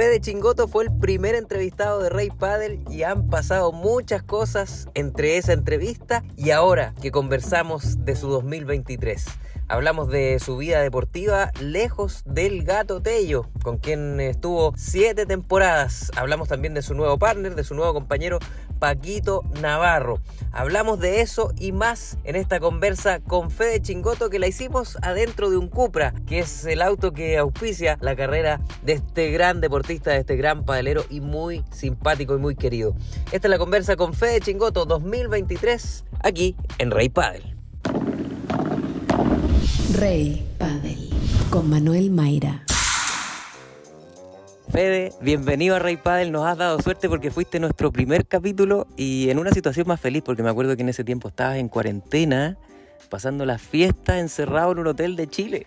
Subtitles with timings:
[0.00, 5.36] Fede Chingoto fue el primer entrevistado de Rey Padel y han pasado muchas cosas entre
[5.36, 9.26] esa entrevista y ahora que conversamos de su 2023.
[9.68, 16.10] Hablamos de su vida deportiva lejos del gato Tello, con quien estuvo siete temporadas.
[16.16, 18.38] Hablamos también de su nuevo partner, de su nuevo compañero
[18.80, 20.18] Paquito Navarro.
[20.50, 25.50] Hablamos de eso y más en esta conversa con Fede Chingoto que la hicimos adentro
[25.50, 30.10] de un Cupra, que es el auto que auspicia la carrera de este gran deportista,
[30.10, 32.96] de este gran padelero y muy simpático y muy querido.
[33.30, 37.44] Esta es la conversa con Fede Chingoto 2023 aquí en Rey Padel.
[39.96, 41.10] Rey Padel
[41.50, 42.64] con Manuel Mayra.
[44.70, 46.30] Fede, bienvenido a Rey Padel.
[46.30, 50.22] Nos has dado suerte porque fuiste nuestro primer capítulo y en una situación más feliz,
[50.24, 52.56] porque me acuerdo que en ese tiempo estabas en cuarentena,
[53.08, 55.66] pasando las fiestas encerrado en un hotel de Chile.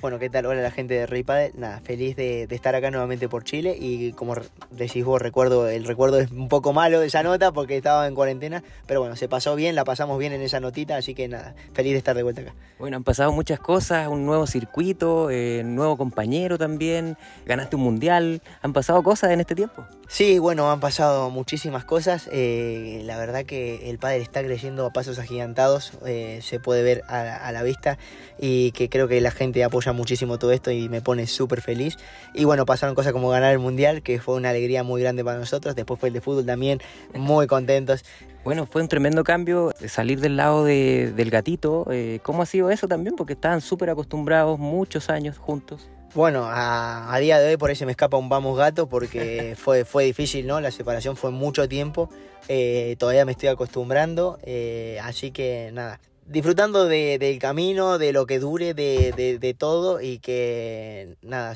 [0.00, 0.46] Bueno, ¿qué tal?
[0.46, 1.52] Hola la gente de Rey Padel.
[1.56, 4.34] Nada, feliz de, estar acá nuevamente por Chile y como
[4.70, 8.14] decís vos, recuerdo, el recuerdo es un poco malo de esa nota porque estaba en
[8.14, 11.54] cuarentena, pero bueno, se pasó bien, la pasamos bien en esa notita, así que nada,
[11.72, 12.54] feliz de estar de vuelta acá.
[12.78, 17.16] Bueno, han pasado muchas cosas, un nuevo circuito, eh, nuevo compañero también,
[17.46, 19.84] ganaste un mundial, han pasado cosas en este tiempo.
[20.06, 24.92] Sí, bueno, han pasado muchísimas cosas, eh, la verdad que el padre está creciendo a
[24.92, 27.98] pasos agigantados, eh, se puede ver a, a la vista
[28.38, 31.96] y que creo que la gente apoya muchísimo todo esto y me pone súper feliz.
[32.34, 35.38] Y bueno, pasaron cosas como ganar el Mundial, que fue una alegría muy grande para
[35.38, 35.74] nosotros.
[35.74, 36.80] Después fue el de fútbol también,
[37.14, 38.04] muy contentos.
[38.44, 41.86] Bueno, fue un tremendo cambio salir del lado del gatito.
[41.90, 43.16] Eh, ¿Cómo ha sido eso también?
[43.16, 45.88] Porque estaban súper acostumbrados muchos años juntos.
[46.14, 49.84] Bueno, a, día de hoy por ahí se me escapa un vamos gato porque fue,
[49.84, 50.60] fue difícil, ¿no?
[50.60, 52.08] La separación fue mucho tiempo.
[52.48, 54.38] Eh, todavía me estoy acostumbrando.
[54.44, 60.00] Eh, así que nada, disfrutando de, del camino, de lo que dure, de, de, todo
[60.00, 61.54] y que nada,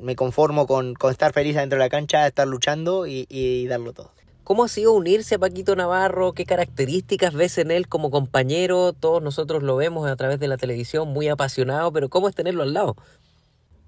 [0.00, 3.92] me conformo con, con, estar feliz dentro de la cancha, estar luchando y, y, darlo
[3.92, 4.10] todo.
[4.44, 6.32] ¿Cómo ha sido unirse a Paquito Navarro?
[6.32, 8.92] ¿Qué características ves en él como compañero?
[8.92, 12.62] Todos nosotros lo vemos a través de la televisión, muy apasionado, pero ¿cómo es tenerlo
[12.62, 12.96] al lado?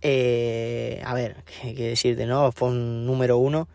[0.02, 2.50] Eh, a ver, qué, qué decirte, ¿no?
[2.52, 3.68] Fue un número uno.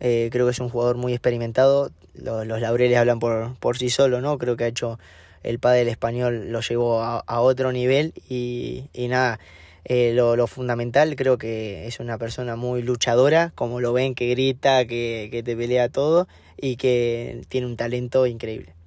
[0.00, 1.90] Eh, creo que es un jugador muy experimentado.
[2.14, 4.38] Los, los laureles hablan por, por sí solo, ¿no?
[4.38, 4.98] Creo que ha hecho
[5.42, 9.38] el del español lo llevó a, otro nivel y, nada,
[9.84, 14.84] eh, lo, fundamental creo que es una persona muy luchadora, como lo ven, que grita,
[14.86, 18.77] que, que te pelea todo y que tiene un talento increíble.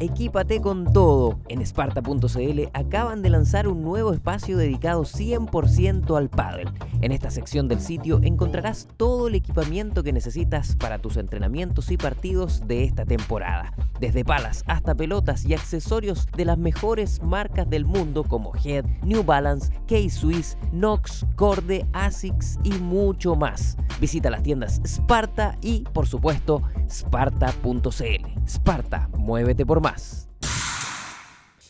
[0.00, 1.38] Equípate con todo.
[1.48, 6.70] En Sparta.cl acaban de lanzar un nuevo espacio dedicado 100% al pádel.
[7.02, 11.98] En esta sección del sitio encontrarás todo el equipamiento que necesitas para tus entrenamientos y
[11.98, 13.74] partidos de esta temporada.
[14.00, 19.22] Desde palas hasta pelotas y accesorios de las mejores marcas del mundo como Head, New
[19.22, 23.76] Balance, K-Swiss, Nox, Corde, Asics y mucho más.
[24.00, 28.40] Visita las tiendas Sparta y, por supuesto, Sparta.cl.
[28.46, 29.89] Sparta, muévete por más.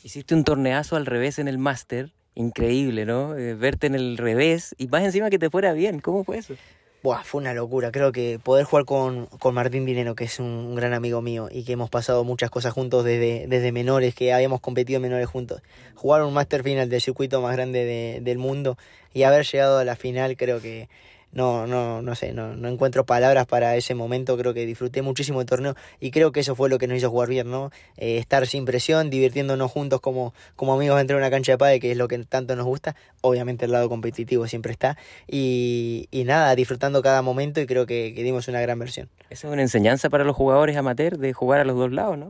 [0.02, 2.12] Hiciste un torneazo al revés en el máster.
[2.34, 3.36] Increíble, ¿no?
[3.36, 6.00] Eh, verte en el revés y más encima que te fuera bien.
[6.00, 6.54] ¿Cómo fue eso?
[7.02, 7.90] Buah, fue una locura.
[7.92, 11.64] Creo que poder jugar con, con Martín Dinero, que es un, gran amigo mío y
[11.64, 15.62] que hemos pasado muchas cosas juntos desde, desde menores, que habíamos competido en menores juntos.
[15.94, 18.76] Jugar un Master Final del circuito más grande del mundo
[19.14, 20.88] y haber llegado a la final, creo que
[21.32, 25.40] no, no, no sé, no, no encuentro palabras para ese momento, creo que disfruté muchísimo
[25.40, 27.70] el torneo y creo que eso fue lo que nos hizo jugar bien, ¿no?
[27.96, 31.80] Eh, estar sin presión, divirtiéndonos juntos como, como amigos dentro de una cancha de pádel,
[31.80, 34.96] que es lo que tanto nos gusta, obviamente el lado competitivo siempre está,
[35.28, 39.08] y, y nada, disfrutando cada momento y creo que, que dimos una gran versión.
[39.30, 42.28] Esa es una enseñanza para los jugadores amateurs de jugar a los dos lados, ¿no?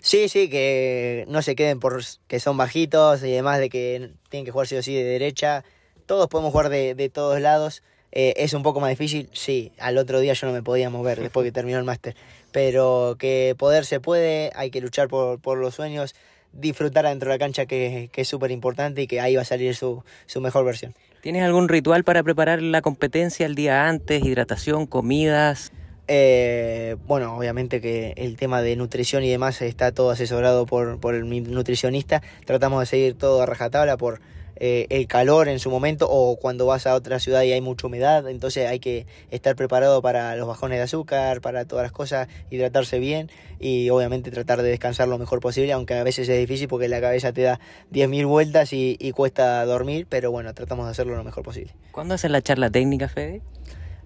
[0.00, 4.44] Sí, sí, que no se queden por que son bajitos y además de que tienen
[4.44, 5.64] que jugar sí o sí de derecha.
[6.04, 7.82] Todos podemos jugar de, de todos lados.
[8.16, 9.28] Eh, ¿Es un poco más difícil?
[9.32, 12.14] Sí, al otro día yo no me podía mover después que terminó el máster.
[12.52, 16.14] Pero que poder se puede, hay que luchar por, por los sueños,
[16.52, 19.44] disfrutar dentro de la cancha que, que es súper importante y que ahí va a
[19.44, 20.94] salir su, su mejor versión.
[21.22, 24.22] ¿Tienes algún ritual para preparar la competencia el día antes?
[24.22, 25.72] ¿Hidratación, comidas?
[26.06, 31.14] Eh, bueno, obviamente que el tema de nutrición y demás está todo asesorado por, por
[31.14, 32.22] el nutricionista.
[32.44, 34.20] Tratamos de seguir todo a rajatabla por
[34.66, 37.86] eh, el calor en su momento o cuando vas a otra ciudad y hay mucha
[37.86, 42.28] humedad, entonces hay que estar preparado para los bajones de azúcar, para todas las cosas,
[42.48, 43.30] hidratarse bien
[43.60, 47.02] y obviamente tratar de descansar lo mejor posible, aunque a veces es difícil porque la
[47.02, 47.60] cabeza te da
[47.92, 51.74] 10.000 vueltas y, cuesta dormir, pero bueno, tratamos de hacerlo lo mejor posible.
[51.92, 53.42] ¿Cuándo haces la charla técnica, Fede?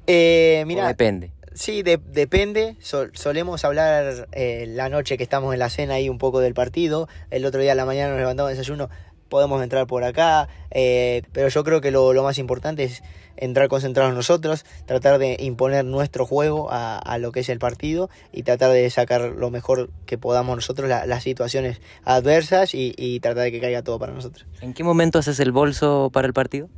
[0.09, 1.31] Eh, mira, depende.
[1.59, 2.77] Sí, depende.
[2.81, 7.09] solemos hablar eh, la noche que estamos en la cena ahí un poco del partido.
[7.33, 8.91] El otro día a la mañana nos levantamos desayuno
[9.29, 13.03] podemos entrar por acá, eh, pero yo creo que lo, más importante es
[13.37, 18.43] entrar concentrados nosotros, tratar de imponer nuestro juego a, lo que es el partido y
[18.43, 23.53] tratar de sacar lo mejor que podamos nosotros la, las situaciones adversas y, tratar de
[23.53, 24.47] que caiga todo para nosotros.
[24.61, 26.69] ¿En qué momento haces el bolso para el partido?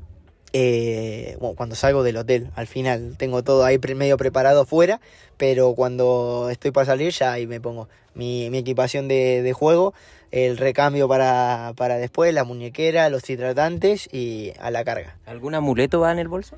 [0.53, 5.01] Eh, bueno, cuando salgo del hotel, al final tengo todo ahí medio preparado fuera,
[5.37, 9.95] pero cuando estoy para salir ya ahí me pongo mi, mi equipación de, de, juego,
[10.33, 15.17] el recambio para, para después, la muñequera, los hidratantes y a la carga.
[15.25, 16.57] ¿Algún amuleto va en el bolso?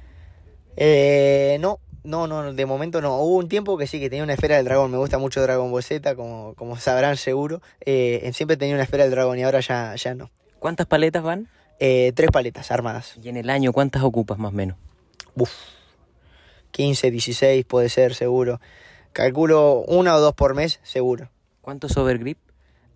[0.77, 3.19] Eh, no, no, no, de momento no.
[3.19, 4.91] Hubo un tiempo que sí, que tenía una esfera del dragón.
[4.91, 7.61] Me gusta mucho Dragon Ball Z, como, como sabrán seguro.
[7.81, 10.31] Eh, siempre tenía una esfera del dragón y ahora ya, ya no.
[10.59, 11.49] ¿Cuántas paletas van?
[11.79, 13.15] Eh, tres paletas armadas.
[13.23, 14.77] ¿Y en el año cuántas ocupas más o menos?
[15.35, 15.51] Uf,
[16.73, 18.61] 15, 16 puede ser, seguro.
[19.13, 21.31] Calculo una o dos por mes, seguro.
[21.61, 22.39] ¿Cuántos overgrip?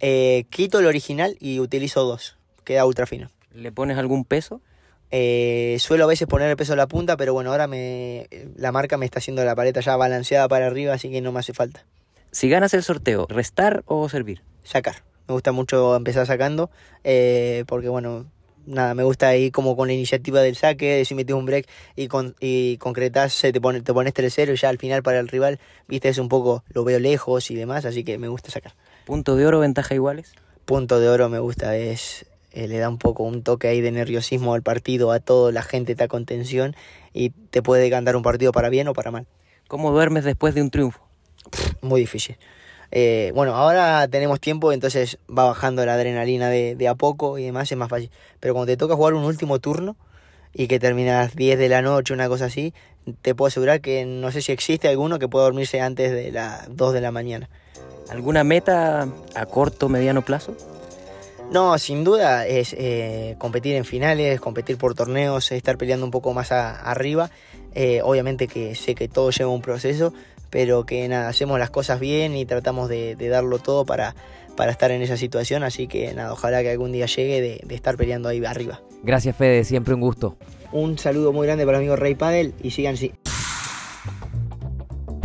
[0.00, 2.36] Eh, quito el original y utilizo dos.
[2.64, 3.30] Queda ultra fino.
[3.52, 4.60] ¿Le pones algún peso?
[5.10, 8.72] Eh, suelo a veces poner el peso a la punta, pero bueno, ahora me, la
[8.72, 11.52] marca me está haciendo la paleta ya balanceada para arriba, así que no me hace
[11.52, 11.84] falta.
[12.32, 14.42] Si ganas el sorteo, ¿restar o servir?
[14.64, 15.04] Sacar.
[15.28, 16.70] Me gusta mucho empezar sacando,
[17.04, 18.26] eh, porque bueno,
[18.66, 22.08] nada, me gusta ir como con la iniciativa del saque, si metes un break y,
[22.08, 25.58] con, y concretas, te, pone, te pones 3-0 y ya al final para el rival,
[25.88, 28.74] viste, es un poco, lo veo lejos y demás, así que me gusta sacar.
[29.04, 30.34] ¿Punto de oro, ventaja iguales?
[30.64, 32.26] Punto de oro me gusta, es
[32.56, 35.62] eh, le da un poco un toque ahí de nerviosismo al partido, a todo, la
[35.62, 36.74] gente está con tensión
[37.12, 39.26] y te puede cantar un partido para bien o para mal.
[39.68, 41.06] ¿Cómo duermes después de un triunfo?
[41.82, 42.38] Muy difícil.
[42.90, 47.44] Eh, bueno, ahora tenemos tiempo, entonces va bajando la adrenalina de, de, a poco y
[47.44, 48.10] demás, es más fácil.
[48.40, 49.96] Pero cuando te toca jugar un último turno
[50.52, 52.72] y que terminas 10 de la noche, una cosa así,
[53.22, 56.74] te puedo asegurar que no sé si existe alguno que pueda dormirse antes de las
[56.74, 57.48] 2 de la mañana.
[58.08, 60.56] ¿Alguna meta a corto, mediano plazo?
[61.50, 66.32] No, sin duda es eh, competir en finales, competir por torneos, estar peleando un poco
[66.32, 67.30] más a, arriba.
[67.74, 70.12] Eh, obviamente que sé que todo lleva un proceso,
[70.50, 74.14] pero que nada, hacemos las cosas bien y tratamos de, de darlo todo para,
[74.56, 75.62] para, estar en esa situación.
[75.62, 78.80] Así que nada, ojalá que algún día llegue de, de, estar peleando ahí arriba.
[79.02, 80.36] Gracias Fede, siempre un gusto.
[80.72, 83.12] Un saludo muy grande para el amigo Rey Padel y sigan así.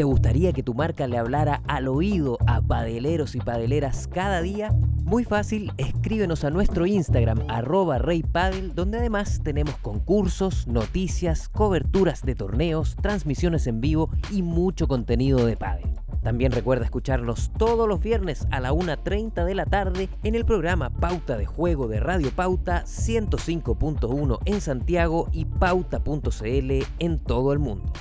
[0.02, 4.74] ¿Te gustaría que tu marca le hablara al oído a padeleros y padeleras cada día?
[5.04, 12.34] Muy fácil, escríbenos a nuestro Instagram, arroba reypadel, donde además tenemos concursos, noticias, coberturas de
[12.34, 15.92] torneos, transmisiones en vivo y mucho contenido de pádel.
[16.24, 20.90] También recuerda escucharnos todos los viernes a la 1.30 de la tarde en el programa
[20.90, 27.94] Pauta de Juego de Radio Pauta 105.1 en Santiago y pauta.cl en todo el mundo.